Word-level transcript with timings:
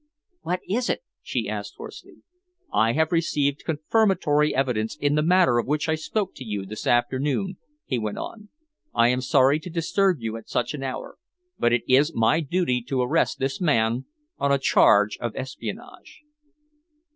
"What 0.41 0.61
is 0.67 0.89
it?" 0.89 1.03
she 1.21 1.47
asked 1.47 1.75
hoarsely. 1.77 2.23
"I 2.73 2.93
have 2.93 3.11
received 3.11 3.63
confirmatory 3.63 4.51
evidence 4.55 4.97
in 4.97 5.13
the 5.13 5.21
matter 5.21 5.59
of 5.59 5.67
which 5.67 5.87
I 5.87 5.93
spoke 5.93 6.33
to 6.37 6.43
you 6.43 6.65
this 6.65 6.87
afternoon," 6.87 7.57
he 7.85 7.99
went 7.99 8.17
on. 8.17 8.49
"I 8.95 9.09
am 9.09 9.21
sorry 9.21 9.59
to 9.59 9.69
disturb 9.69 10.19
you 10.19 10.37
at 10.37 10.49
such 10.49 10.73
an 10.73 10.81
hour, 10.81 11.17
but 11.59 11.71
it 11.71 11.83
is 11.87 12.15
my 12.15 12.39
duty 12.39 12.81
to 12.87 13.03
arrest 13.03 13.37
this 13.37 13.61
man 13.61 14.05
on 14.39 14.51
a 14.51 14.57
charge 14.57 15.19
of 15.19 15.35
espionage." 15.35 16.21